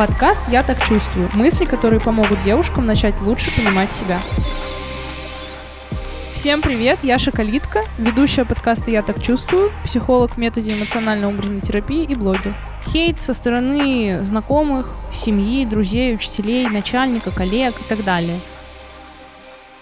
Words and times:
Подкаст 0.00 0.40
«Я 0.48 0.62
так 0.62 0.82
чувствую». 0.82 1.28
Мысли, 1.34 1.66
которые 1.66 2.00
помогут 2.00 2.40
девушкам 2.40 2.86
начать 2.86 3.20
лучше 3.20 3.54
понимать 3.54 3.90
себя. 3.90 4.18
Всем 6.32 6.62
привет, 6.62 7.00
я 7.02 7.18
Шоколитка, 7.18 7.84
ведущая 7.98 8.46
подкаста 8.46 8.90
«Я 8.90 9.02
так 9.02 9.22
чувствую», 9.22 9.70
психолог 9.84 10.36
в 10.36 10.38
методе 10.38 10.72
эмоционально-образной 10.72 11.60
терапии 11.60 12.04
и 12.04 12.14
блогер. 12.14 12.56
Хейт 12.86 13.20
со 13.20 13.34
стороны 13.34 14.20
знакомых, 14.22 14.96
семьи, 15.12 15.66
друзей, 15.66 16.14
учителей, 16.14 16.66
начальника, 16.70 17.30
коллег 17.30 17.74
и 17.78 17.84
так 17.86 18.02
далее. 18.02 18.40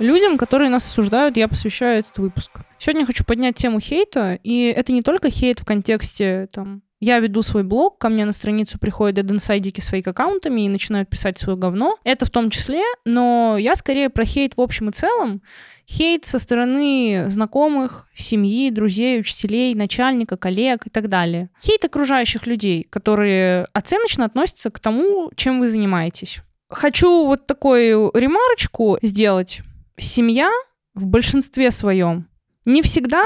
Людям, 0.01 0.37
которые 0.37 0.69
нас 0.69 0.85
осуждают, 0.85 1.37
я 1.37 1.47
посвящаю 1.47 2.01
этот 2.01 2.19
выпуск. 2.19 2.51
Сегодня 2.81 3.07
хочу 3.07 3.23
поднять 3.23 3.55
тему 3.55 3.79
хейта, 3.79 4.37
и 4.43 4.65
это 4.65 4.91
не 4.91 5.03
только 5.03 5.31
хейт 5.31 5.61
в 5.61 5.65
контексте 5.65 6.49
там 6.53 6.83
я 7.01 7.21
веду 7.21 7.43
свой 7.43 7.63
блог, 7.63 7.99
ко 7.99 8.09
мне 8.09 8.25
на 8.25 8.33
страницу 8.33 8.79
приходят 8.79 9.15
дединсайдики 9.15 9.81
с 9.81 9.87
фейк-аккаунтами 9.87 10.63
и 10.63 10.69
начинают 10.69 11.09
писать 11.09 11.39
свое 11.39 11.57
говно. 11.57 11.97
Это 12.03 12.27
в 12.27 12.31
том 12.31 12.51
числе, 12.51 12.83
но 13.05 13.57
я 13.59 13.77
скорее 13.77 14.11
про 14.11 14.25
хейт 14.25 14.57
в 14.57 14.61
общем 14.61 14.89
и 14.89 14.93
целом. 14.93 15.43
Хейт 15.89 16.27
со 16.27 16.39
стороны 16.39 17.27
знакомых, 17.29 18.09
семьи, 18.15 18.71
друзей, 18.71 19.21
учителей, 19.21 19.75
начальника, 19.75 20.37
коллег 20.37 20.87
и 20.87 20.91
так 20.91 21.09
далее. 21.09 21.51
Хейт 21.63 21.85
окружающих 21.85 22.47
людей, 22.47 22.85
которые 22.91 23.67
оценочно 23.73 24.25
относятся 24.25 24.71
к 24.71 24.81
тому, 24.81 25.31
чем 25.37 25.61
вы 25.61 25.69
занимаетесь. 25.69 26.41
Хочу 26.69 27.27
вот 27.27 27.47
такую 27.47 28.11
ремарочку 28.13 28.99
сделать. 29.03 29.61
Семья 29.97 30.51
в 30.95 31.07
большинстве 31.07 31.71
своем. 31.71 32.29
Не 32.65 32.83
всегда, 32.83 33.25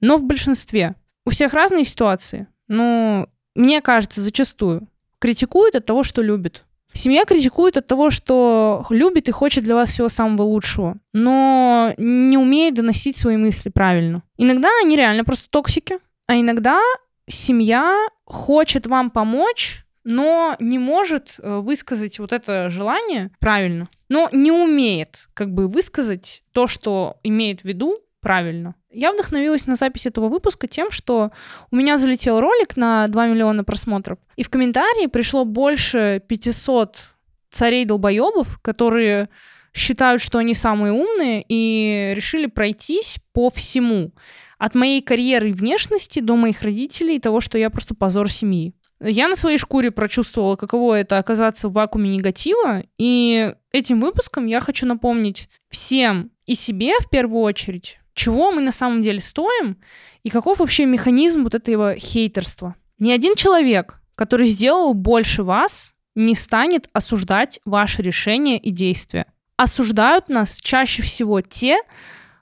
но 0.00 0.16
в 0.16 0.24
большинстве. 0.24 0.94
У 1.26 1.30
всех 1.30 1.52
разные 1.52 1.84
ситуации. 1.84 2.46
Ну, 2.68 3.28
мне 3.54 3.80
кажется, 3.80 4.20
зачастую 4.20 4.88
критикует 5.18 5.74
от 5.74 5.84
того, 5.84 6.02
что 6.02 6.22
любит. 6.22 6.64
Семья 6.92 7.24
критикует 7.24 7.76
от 7.76 7.86
того, 7.86 8.10
что 8.10 8.84
любит 8.90 9.28
и 9.28 9.32
хочет 9.32 9.64
для 9.64 9.74
вас 9.74 9.90
всего 9.90 10.08
самого 10.08 10.42
лучшего, 10.42 10.96
но 11.12 11.92
не 11.98 12.38
умеет 12.38 12.74
доносить 12.74 13.16
свои 13.16 13.36
мысли 13.36 13.68
правильно. 13.68 14.22
Иногда 14.36 14.68
они 14.82 14.96
реально 14.96 15.24
просто 15.24 15.50
токсики, 15.50 15.98
а 16.26 16.36
иногда 16.36 16.80
семья 17.28 18.06
хочет 18.24 18.86
вам 18.86 19.10
помочь, 19.10 19.84
но 20.02 20.56
не 20.58 20.78
может 20.78 21.36
э, 21.38 21.58
высказать 21.58 22.18
вот 22.18 22.32
это 22.32 22.70
желание 22.70 23.30
правильно, 23.38 23.88
но 24.08 24.28
не 24.32 24.50
умеет 24.50 25.28
как 25.34 25.52
бы 25.52 25.68
высказать 25.68 26.42
то, 26.52 26.66
что 26.66 27.18
имеет 27.22 27.60
в 27.60 27.64
виду 27.64 27.94
правильно. 28.28 28.74
Я 28.90 29.14
вдохновилась 29.14 29.66
на 29.66 29.74
запись 29.74 30.04
этого 30.04 30.28
выпуска 30.28 30.66
тем, 30.66 30.90
что 30.90 31.30
у 31.70 31.76
меня 31.76 31.96
залетел 31.96 32.40
ролик 32.40 32.76
на 32.76 33.08
2 33.08 33.26
миллиона 33.28 33.64
просмотров, 33.64 34.18
и 34.36 34.42
в 34.42 34.50
комментарии 34.50 35.06
пришло 35.06 35.46
больше 35.46 36.20
500 36.28 37.08
царей-долбоебов, 37.50 38.58
которые 38.60 39.30
считают, 39.72 40.20
что 40.20 40.36
они 40.36 40.52
самые 40.52 40.92
умные, 40.92 41.42
и 41.48 42.12
решили 42.14 42.44
пройтись 42.44 43.16
по 43.32 43.48
всему. 43.48 44.12
От 44.58 44.74
моей 44.74 45.00
карьеры 45.00 45.48
и 45.48 45.54
внешности 45.54 46.20
до 46.20 46.36
моих 46.36 46.60
родителей 46.60 47.16
и 47.16 47.20
того, 47.20 47.40
что 47.40 47.56
я 47.56 47.70
просто 47.70 47.94
позор 47.94 48.30
семьи. 48.30 48.74
Я 49.00 49.28
на 49.28 49.36
своей 49.36 49.56
шкуре 49.56 49.90
прочувствовала, 49.90 50.56
каково 50.56 51.00
это 51.00 51.16
оказаться 51.16 51.70
в 51.70 51.72
вакууме 51.72 52.10
негатива, 52.10 52.82
и 52.98 53.54
этим 53.72 54.00
выпуском 54.00 54.44
я 54.44 54.60
хочу 54.60 54.84
напомнить 54.84 55.48
всем 55.70 56.30
и 56.44 56.54
себе 56.54 56.98
в 57.00 57.08
первую 57.08 57.42
очередь, 57.42 57.97
чего 58.18 58.50
мы 58.50 58.60
на 58.60 58.72
самом 58.72 59.00
деле 59.00 59.20
стоим 59.20 59.78
и 60.24 60.30
каков 60.30 60.58
вообще 60.58 60.84
механизм 60.84 61.44
вот 61.44 61.54
этого 61.54 61.94
хейтерства. 61.94 62.74
Ни 62.98 63.12
один 63.12 63.34
человек, 63.36 64.00
который 64.14 64.46
сделал 64.46 64.92
больше 64.92 65.44
вас, 65.44 65.94
не 66.14 66.34
станет 66.34 66.88
осуждать 66.92 67.60
ваши 67.64 68.02
решения 68.02 68.58
и 68.58 68.70
действия. 68.70 69.26
Осуждают 69.56 70.28
нас 70.28 70.58
чаще 70.58 71.02
всего 71.02 71.40
те, 71.40 71.78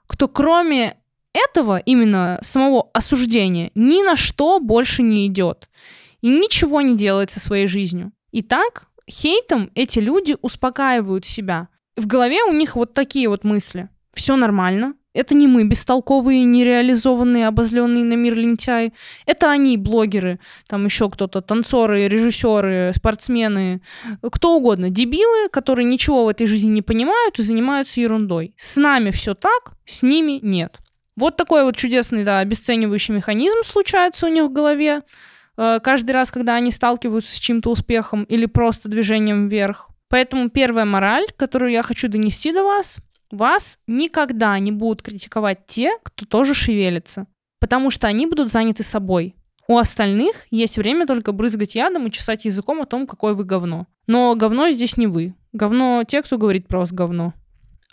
кто 0.07 0.27
кроме 0.27 0.97
этого, 1.33 1.77
именно 1.77 2.39
самого 2.41 2.89
осуждения, 2.93 3.71
ни 3.75 4.03
на 4.03 4.15
что 4.15 4.59
больше 4.59 5.03
не 5.03 5.27
идет 5.27 5.69
и 6.21 6.27
ничего 6.27 6.81
не 6.81 6.97
делает 6.97 7.29
со 7.29 7.39
своей 7.39 7.67
жизнью. 7.67 8.11
Итак, 8.31 8.87
хейтом 9.09 9.69
эти 9.75 9.99
люди 9.99 10.35
успокаивают 10.41 11.25
себя. 11.25 11.69
В 11.95 12.07
голове 12.07 12.43
у 12.43 12.53
них 12.53 12.75
вот 12.75 12.95
такие 12.95 13.29
вот 13.29 13.43
мысли. 13.43 13.89
Все 14.13 14.35
нормально, 14.35 14.95
это 15.17 15.33
не 15.33 15.47
мы, 15.47 15.63
бестолковые, 15.63 16.43
нереализованные, 16.43 17.47
обозленные 17.47 18.03
на 18.03 18.13
мир 18.13 18.35
лентяи. 18.35 18.93
Это 19.25 19.49
они, 19.49 19.75
блогеры, 19.75 20.39
там 20.67 20.85
еще 20.85 21.09
кто-то, 21.09 21.41
танцоры, 21.41 22.07
режиссеры, 22.07 22.91
спортсмены, 22.95 23.81
кто 24.31 24.55
угодно. 24.55 24.91
Дебилы, 24.91 25.49
которые 25.49 25.85
ничего 25.85 26.25
в 26.25 26.27
этой 26.29 26.45
жизни 26.45 26.69
не 26.69 26.81
понимают 26.83 27.39
и 27.39 27.41
занимаются 27.41 27.99
ерундой. 27.99 28.53
С 28.57 28.77
нами 28.77 29.09
все 29.09 29.33
так, 29.33 29.73
с 29.85 30.03
ними 30.03 30.39
нет. 30.43 30.77
Вот 31.15 31.35
такой 31.35 31.63
вот 31.63 31.75
чудесный, 31.75 32.23
да, 32.23 32.39
обесценивающий 32.39 33.15
механизм 33.15 33.63
случается 33.63 34.27
у 34.27 34.29
них 34.29 34.43
в 34.43 34.53
голове 34.53 35.01
э, 35.57 35.79
каждый 35.81 36.11
раз, 36.11 36.31
когда 36.31 36.53
они 36.53 36.69
сталкиваются 36.69 37.35
с 37.35 37.39
чьим-то 37.39 37.71
успехом 37.71 38.23
или 38.25 38.45
просто 38.45 38.87
движением 38.87 39.47
вверх. 39.47 39.89
Поэтому 40.09 40.51
первая 40.51 40.85
мораль, 40.85 41.25
которую 41.35 41.71
я 41.71 41.81
хочу 41.81 42.07
донести 42.07 42.53
до 42.53 42.63
вас, 42.63 42.99
вас 43.31 43.79
никогда 43.87 44.57
не 44.59 44.71
будут 44.71 45.01
критиковать 45.01 45.65
те, 45.67 45.91
кто 46.03 46.25
тоже 46.25 46.53
шевелится, 46.53 47.27
потому 47.59 47.89
что 47.89 48.07
они 48.07 48.25
будут 48.25 48.51
заняты 48.51 48.83
собой. 48.83 49.35
У 49.67 49.77
остальных 49.77 50.47
есть 50.49 50.77
время 50.77 51.05
только 51.05 51.33
брызгать 51.33 51.75
ядом 51.75 52.07
и 52.07 52.11
чесать 52.11 52.45
языком 52.45 52.81
о 52.81 52.85
том, 52.85 53.05
какое 53.05 53.33
вы 53.33 53.43
говно. 53.43 53.87
Но 54.07 54.33
говно 54.35 54.69
здесь 54.69 54.95
не 54.95 55.07
вы. 55.07 55.35
Говно 55.51 56.03
те, 56.07 56.21
кто 56.21 56.37
говорит 56.37 56.67
про 56.67 56.79
вас 56.79 56.93
говно. 56.93 57.33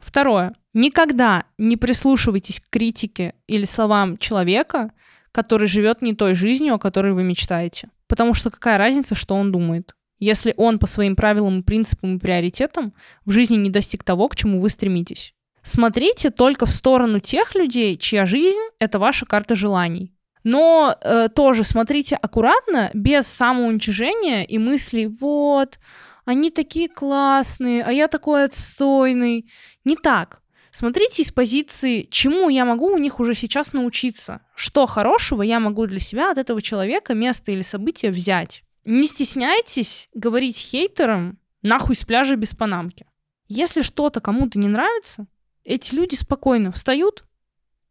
Второе. 0.00 0.54
Никогда 0.72 1.44
не 1.58 1.76
прислушивайтесь 1.76 2.60
к 2.60 2.70
критике 2.70 3.34
или 3.48 3.64
словам 3.64 4.18
человека, 4.18 4.92
который 5.32 5.66
живет 5.66 6.02
не 6.02 6.14
той 6.14 6.34
жизнью, 6.34 6.74
о 6.74 6.78
которой 6.78 7.12
вы 7.12 7.24
мечтаете. 7.24 7.88
Потому 8.06 8.34
что 8.34 8.50
какая 8.50 8.78
разница, 8.78 9.16
что 9.16 9.34
он 9.34 9.50
думает? 9.50 9.94
Если 10.18 10.54
он 10.56 10.78
по 10.78 10.86
своим 10.86 11.16
правилам, 11.16 11.62
принципам 11.62 12.16
и 12.16 12.20
приоритетам 12.20 12.94
в 13.24 13.32
жизни 13.32 13.56
не 13.56 13.70
достиг 13.70 14.04
того, 14.04 14.28
к 14.28 14.36
чему 14.36 14.60
вы 14.60 14.70
стремитесь. 14.70 15.34
Смотрите 15.62 16.30
только 16.30 16.66
в 16.66 16.70
сторону 16.70 17.20
тех 17.20 17.54
людей, 17.54 17.96
чья 17.96 18.26
жизнь— 18.26 18.60
это 18.78 18.98
ваша 18.98 19.24
карта 19.24 19.54
желаний. 19.54 20.14
Но 20.44 20.94
э, 21.00 21.28
тоже 21.34 21.64
смотрите 21.64 22.16
аккуратно, 22.16 22.90
без 22.92 23.26
самоуничижения 23.26 24.44
и 24.44 24.58
мыслей 24.58 25.06
«вот, 25.06 25.78
они 26.26 26.50
такие 26.50 26.88
классные, 26.88 27.82
а 27.82 27.90
я 27.90 28.08
такой 28.08 28.44
отстойный». 28.44 29.50
Не 29.84 29.96
так. 29.96 30.42
Смотрите 30.70 31.22
из 31.22 31.30
позиции, 31.30 32.08
чему 32.10 32.50
я 32.50 32.64
могу 32.64 32.92
у 32.92 32.98
них 32.98 33.20
уже 33.20 33.34
сейчас 33.34 33.72
научиться, 33.72 34.40
что 34.54 34.86
хорошего 34.86 35.42
я 35.42 35.60
могу 35.60 35.86
для 35.86 36.00
себя 36.00 36.30
от 36.30 36.36
этого 36.36 36.60
человека, 36.60 37.14
места 37.14 37.52
или 37.52 37.62
события 37.62 38.10
взять. 38.10 38.64
Не 38.84 39.04
стесняйтесь 39.04 40.08
говорить 40.14 40.58
хейтерам 40.58 41.38
нахуй 41.62 41.96
с 41.96 42.04
пляжа 42.04 42.36
без 42.36 42.54
панамки. 42.54 43.06
Если 43.48 43.82
что-то 43.82 44.20
кому-то 44.20 44.58
не 44.58 44.68
нравится, 44.68 45.26
эти 45.64 45.94
люди 45.94 46.14
спокойно 46.14 46.70
встают 46.70 47.24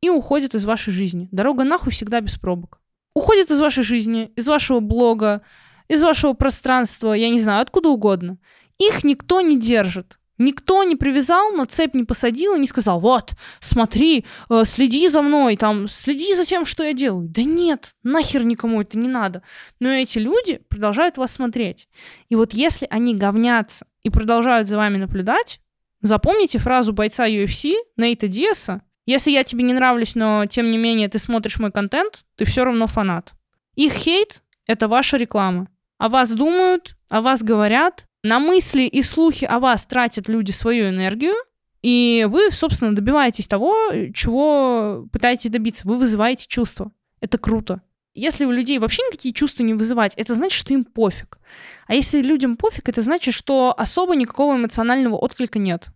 и 0.02 0.09
уходят 0.09 0.53
из 0.56 0.66
вашей 0.66 0.94
жизни. 0.94 1.28
Дорога 1.32 1.64
нахуй 1.64 1.92
всегда 1.92 2.22
без 2.22 2.38
пробок. 2.38 2.80
Уходят 3.16 3.50
из 3.50 3.59
вашей 3.59 3.84
жизни, 3.84 4.32
из 4.36 4.48
вашего 4.48 4.80
блога, 4.80 5.42
из 5.88 6.02
вашего 6.03 6.34
пространства, 6.34 7.14
я 7.14 7.30
не 7.30 7.40
знаю, 7.40 7.62
откуда 7.62 7.90
угодно. 7.90 8.38
Их 8.78 9.03
никто 9.03 9.42
не 9.42 9.59
держит. 9.59 10.20
Никто 10.38 10.84
не 10.84 10.96
привязал, 10.96 11.52
на 11.52 11.66
цепь 11.66 11.94
не 11.94 12.04
посадил 12.04 12.56
и 12.56 12.60
не 12.60 12.66
сказал, 12.66 13.00
вот, 13.00 13.34
смотри, 13.60 14.26
э, 14.50 14.64
следи 14.66 15.08
за 15.08 15.22
мной, 15.22 15.56
там, 15.58 15.88
следи 15.88 16.34
за 16.34 16.44
тем, 16.44 16.66
что 16.66 16.84
я 16.84 16.94
делаю. 16.94 17.28
Да 17.28 17.44
нет, 17.44 17.94
нахер 18.04 18.44
никому 18.44 18.82
это 18.82 18.98
не 18.98 19.08
надо. 19.08 19.44
Но 19.80 19.90
эти 19.90 20.18
люди 20.18 20.60
продолжают 20.70 21.18
вас 21.18 21.34
смотреть. 21.34 21.88
И 22.30 22.36
вот 22.36 22.53
если 22.53 22.88
они 22.90 23.16
говнятся 23.16 23.85
и 24.02 24.09
продолжают 24.09 24.68
за 24.68 24.78
вами 24.78 24.97
наблюдать, 24.97 25.59
запомните 26.02 26.58
фразу 26.58 26.94
бойца 26.94 27.28
UFC 27.28 27.74
Нейта 27.96 28.28
Диаса, 28.28 28.82
если 29.06 29.32
я 29.32 29.44
тебе 29.44 29.64
не 29.64 29.74
нравлюсь, 29.74 30.16
но 30.16 30.46
тем 30.46 30.72
не 30.72 30.78
менее 30.78 31.09
ты 31.09 31.20
смотришь 31.20 31.59
мой 31.59 31.72
контент, 31.72 32.26
ты 32.36 32.46
все 32.46 32.64
равно 32.64 32.88
фанат. 32.88 33.34
Их 33.76 33.94
хейт— 33.94 34.41
это 34.68 34.88
ваша 34.88 35.18
реклама. 35.18 35.68
О 35.97 36.09
вас 36.09 36.32
думают, 36.32 36.96
о 37.09 37.22
вас 37.22 37.44
говорят, 37.44 38.08
на 38.23 38.40
мысли 38.40 38.84
и 38.84 39.02
слухи 39.02 39.46
о 39.46 39.59
вас 39.59 39.85
тратят 39.85 40.29
люди 40.29 40.52
свою 40.52 40.90
энергию, 40.90 41.35
и 41.81 42.25
вы, 42.29 42.49
собственно, 42.52 42.96
добиваетесь 42.96 43.47
того, 43.47 43.75
чего 44.14 45.05
пытаетесь 45.11 45.49
добиться. 45.49 45.87
Вы 45.87 45.97
вызываете 45.97 46.47
чувства. 46.47 46.91
Это 47.20 47.37
круто. 47.37 47.81
Если 48.16 48.46
у 48.46 48.52
людей 48.52 48.79
вообще 48.79 49.02
никакие 49.08 49.34
чувства 49.34 49.64
не 49.64 49.73
вызывать, 49.73 50.14
это 50.16 50.34
значит, 50.35 50.58
что 50.58 50.73
им 50.73 50.85
пофиг. 50.85 51.40
А 51.87 51.96
если 51.96 52.22
людям 52.22 52.58
пофиг, 52.58 52.87
это 52.87 53.02
значит, 53.02 53.34
что 53.34 53.73
особо 53.78 54.16
никакого 54.16 54.55
эмоционального 54.55 55.16
отклика 55.16 55.59
нет. 55.59 55.87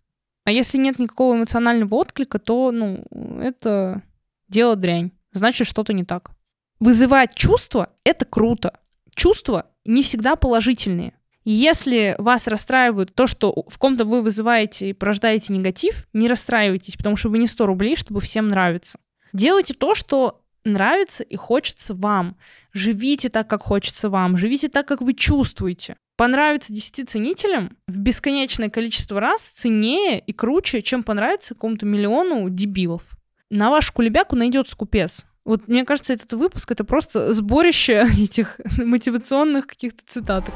А 0.43 0.51
если 0.51 0.77
нет 0.77 0.97
никакого 0.99 1.35
эмоционального 1.35 1.95
отклика, 1.95 2.39
то, 2.39 2.71
ну, 2.71 3.05
это 3.39 4.01
дело 4.47 4.75
дрянь. 4.75 5.11
Значит, 5.31 5.67
что-то 5.67 5.93
не 5.93 6.03
так. 6.03 6.31
Вызывать 6.79 7.35
чувства— 7.35 7.93
это 8.03 8.25
круто. 8.25 8.79
Чувства 9.13 9.67
не 9.85 10.03
всегда 10.03 10.35
положительные. 10.35 11.13
Если 11.49 12.13
вас 12.17 12.45
расстраивает 12.45 13.15
то, 13.15 13.25
что 13.25 13.63
в 13.69 13.77
ком-то 13.77 14.03
вы 14.03 14.21
вызываете 14.21 14.89
и 14.89 14.93
порождаете 14.93 15.53
негатив, 15.53 16.05
не 16.11 16.27
расстраивайтесь, 16.27 16.97
потому 16.97 17.15
что 17.15 17.29
вы 17.29 17.37
не 17.37 17.47
100 17.47 17.65
рублей, 17.65 17.95
чтобы 17.95 18.19
всем 18.19 18.49
нравиться. 18.49 18.99
Делайте 19.31 19.73
то, 19.73 19.95
что 19.95 20.41
нравится 20.65 21.23
и 21.23 21.37
хочется 21.37 21.93
вам. 21.93 22.35
Живите 22.73 23.29
так, 23.29 23.49
как 23.49 23.61
хочется 23.61 24.09
вам. 24.09 24.35
Живите 24.35 24.67
так, 24.67 24.89
как 24.89 24.99
вы 24.99 25.13
чувствуете. 25.13 25.95
Понравится 26.17 26.73
10 26.73 27.09
ценителям 27.09 27.77
в 27.87 27.97
бесконечное 27.97 28.69
количество 28.69 29.21
раз 29.21 29.43
ценнее 29.43 30.19
и 30.19 30.33
круче, 30.33 30.81
чем 30.81 31.01
понравится 31.01 31.53
какому-то 31.53 31.85
миллиону 31.85 32.49
дебилов. 32.49 33.03
На 33.49 33.69
вашу 33.69 33.93
кулебяку 33.93 34.35
найдется 34.35 34.75
купец. 34.75 35.25
Вот 35.45 35.69
мне 35.69 35.85
кажется, 35.85 36.11
этот 36.11 36.33
выпуск 36.33 36.69
это 36.73 36.83
просто 36.83 37.31
сборище 37.31 38.05
этих 38.21 38.59
мотивационных 38.77 39.65
каких-то 39.65 40.03
цитаток. 40.05 40.53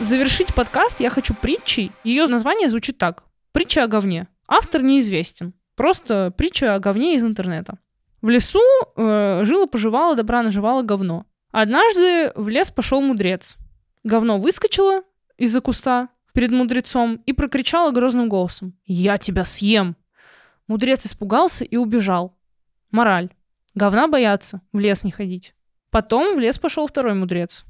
Завершить 0.00 0.54
подкаст 0.54 0.98
я 1.00 1.10
хочу 1.10 1.34
притчей. 1.34 1.92
Ее 2.04 2.26
название 2.26 2.70
звучит 2.70 2.96
так. 2.96 3.24
Притча 3.52 3.84
о 3.84 3.86
говне. 3.86 4.28
Автор 4.48 4.82
неизвестен. 4.82 5.52
Просто 5.76 6.32
притча 6.34 6.74
о 6.74 6.78
говне 6.78 7.16
из 7.16 7.24
интернета. 7.24 7.78
В 8.22 8.30
лесу 8.30 8.60
э, 8.96 9.42
жило-поживало, 9.44 10.16
добра 10.16 10.42
наживало 10.42 10.82
говно. 10.82 11.26
Однажды 11.52 12.32
в 12.34 12.48
лес 12.48 12.70
пошел 12.70 13.02
мудрец. 13.02 13.58
Говно 14.02 14.38
выскочило 14.38 15.02
из-за 15.36 15.60
куста 15.60 16.08
перед 16.32 16.50
мудрецом 16.50 17.16
и 17.26 17.34
прокричало 17.34 17.90
грозным 17.90 18.30
голосом. 18.30 18.78
«Я 18.86 19.18
тебя 19.18 19.44
съем!» 19.44 19.96
Мудрец 20.66 21.04
испугался 21.04 21.64
и 21.64 21.76
убежал. 21.76 22.34
Мораль. 22.90 23.28
Говна 23.74 24.08
боятся, 24.08 24.62
в 24.72 24.78
лес 24.78 25.04
не 25.04 25.10
ходить. 25.10 25.54
Потом 25.90 26.36
в 26.36 26.38
лес 26.38 26.58
пошел 26.58 26.86
второй 26.86 27.12
мудрец. 27.12 27.64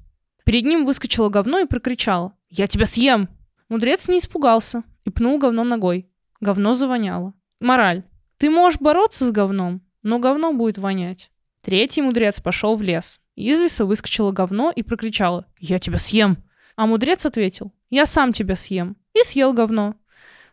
Перед 0.50 0.64
ним 0.64 0.84
выскочило 0.84 1.28
говно 1.28 1.60
и 1.60 1.64
прокричало. 1.64 2.32
«Я 2.48 2.66
тебя 2.66 2.84
съем!» 2.84 3.28
Мудрец 3.68 4.08
не 4.08 4.18
испугался 4.18 4.82
и 5.04 5.10
пнул 5.10 5.38
говно 5.38 5.62
ногой. 5.62 6.10
Говно 6.40 6.74
завоняло. 6.74 7.34
Мораль. 7.60 8.02
Ты 8.36 8.50
можешь 8.50 8.80
бороться 8.80 9.24
с 9.24 9.30
говном, 9.30 9.80
но 10.02 10.18
говно 10.18 10.52
будет 10.52 10.76
вонять. 10.76 11.30
Третий 11.60 12.02
мудрец 12.02 12.40
пошел 12.40 12.74
в 12.74 12.82
лес. 12.82 13.20
Из 13.36 13.60
леса 13.60 13.84
выскочило 13.84 14.32
говно 14.32 14.72
и 14.74 14.82
прокричало 14.82 15.46
«Я 15.60 15.78
тебя 15.78 15.98
съем!». 15.98 16.42
А 16.74 16.88
мудрец 16.88 17.24
ответил 17.24 17.72
«Я 17.88 18.04
сам 18.04 18.32
тебя 18.32 18.56
съем». 18.56 18.96
И 19.14 19.22
съел 19.22 19.52
говно. 19.52 19.94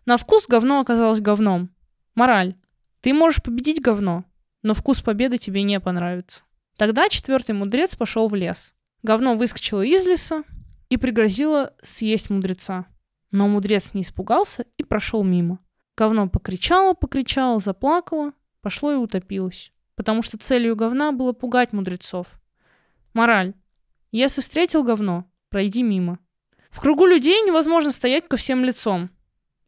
На 0.06 0.18
вкус 0.18 0.46
говно 0.48 0.80
оказалось 0.80 1.22
говном. 1.22 1.72
Мораль. 2.14 2.54
Ты 3.02 3.16
можешь 3.16 3.42
победить 3.42 3.82
говно, 3.82 4.26
но 4.62 4.76
вкус 4.76 5.02
победы 5.02 5.40
тебе 5.40 5.64
не 5.64 5.80
понравится. 5.80 6.44
Тогда 6.78 7.10
четвертый 7.10 7.56
мудрец 7.56 7.96
пошел 7.96 8.28
в 8.28 8.36
лес. 8.36 8.76
Говно 9.04 9.36
выскочило 9.36 9.84
из 9.84 10.06
леса 10.06 10.44
и 10.90 10.98
пригрозило 10.98 11.74
съесть 11.82 12.30
мудреца. 12.30 12.86
Но 13.32 13.48
мудрец 13.48 13.94
не 13.94 14.02
испугался 14.02 14.66
и 14.78 14.84
прошел 14.84 15.24
мимо. 15.24 15.60
Говно 15.96 16.30
покричало, 16.30 16.94
покричало, 16.94 17.60
заплакало, 17.60 18.34
пошло 18.62 18.92
и 18.92 18.96
утопилось. 18.96 19.72
Потому 19.96 20.22
что 20.22 20.38
целью 20.38 20.76
говна 20.76 21.12
было 21.12 21.34
пугать 21.34 21.74
мудрецов. 21.74 22.28
Мораль. 23.14 23.54
Если 24.12 24.42
встретил 24.42 24.84
говно, 24.84 25.26
пройди 25.50 25.84
мимо. 25.84 26.20
В 26.70 26.80
кругу 26.80 27.06
людей 27.06 27.42
невозможно 27.42 27.92
стоять 27.92 28.28
ко 28.28 28.38
всем 28.38 28.64
лицом. 28.64 29.10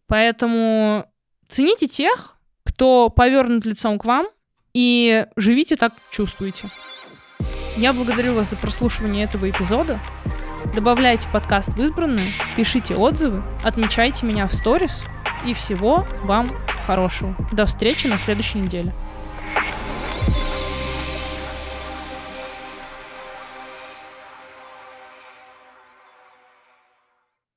Поэтому 0.07 1.05
цените 1.47 1.87
тех, 1.87 2.37
кто 2.63 3.09
повернут 3.09 3.65
лицом 3.65 3.97
к 3.97 4.05
вам, 4.05 4.27
и 4.73 5.25
живите 5.35 5.75
так, 5.75 5.93
чувствуете. 6.11 6.69
Я 7.79 7.93
благодарю 7.93 8.33
вас 8.33 8.49
за 8.49 8.57
прослушивание 8.57 9.23
этого 9.23 9.49
эпизода. 9.49 10.01
Добавляйте 10.75 11.29
подкаст 11.29 11.69
в 11.69 11.81
избранные, 11.81 12.33
пишите 12.57 12.95
отзывы, 12.95 13.41
отмечайте 13.63 14.25
меня 14.25 14.47
в 14.47 14.53
сторис– 14.53 15.03
и 15.45 15.53
всего 15.53 16.05
вам 16.23 16.55
хорошего. 16.85 17.35
До 17.51 17.65
встречи 17.65 18.07
на 18.07 18.19
следующей 18.19 18.59
неделе. 18.59 18.93